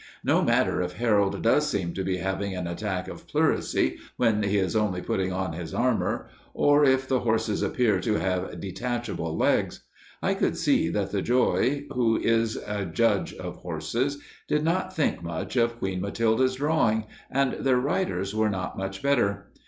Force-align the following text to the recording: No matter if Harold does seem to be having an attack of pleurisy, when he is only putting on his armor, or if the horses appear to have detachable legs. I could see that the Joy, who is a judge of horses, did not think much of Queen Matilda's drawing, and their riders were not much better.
No 0.23 0.41
matter 0.41 0.81
if 0.81 0.93
Harold 0.93 1.43
does 1.43 1.69
seem 1.69 1.93
to 1.93 2.03
be 2.03 2.17
having 2.17 2.55
an 2.55 2.65
attack 2.65 3.07
of 3.07 3.27
pleurisy, 3.27 3.99
when 4.17 4.41
he 4.41 4.57
is 4.57 4.75
only 4.75 4.99
putting 4.99 5.31
on 5.31 5.53
his 5.53 5.75
armor, 5.75 6.27
or 6.55 6.83
if 6.83 7.07
the 7.07 7.19
horses 7.19 7.61
appear 7.61 7.99
to 7.99 8.15
have 8.15 8.59
detachable 8.59 9.37
legs. 9.37 9.81
I 10.23 10.33
could 10.33 10.57
see 10.57 10.89
that 10.89 11.11
the 11.11 11.21
Joy, 11.21 11.83
who 11.91 12.17
is 12.17 12.55
a 12.65 12.83
judge 12.83 13.35
of 13.35 13.57
horses, 13.57 14.17
did 14.47 14.63
not 14.63 14.95
think 14.95 15.21
much 15.21 15.55
of 15.55 15.77
Queen 15.77 16.01
Matilda's 16.01 16.55
drawing, 16.55 17.03
and 17.29 17.53
their 17.63 17.77
riders 17.77 18.33
were 18.33 18.49
not 18.49 18.79
much 18.79 19.03
better. 19.03 19.51